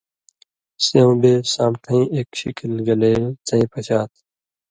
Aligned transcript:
سیوں 0.85 1.13
بے 1.21 1.33
سامٹَھیں 1.53 2.05
ایک 2.15 2.29
شِکل 2.41 2.71
گلے 2.87 3.13
څَیں 3.47 3.65
پَشا 3.71 3.99
تھہ، 4.11 4.19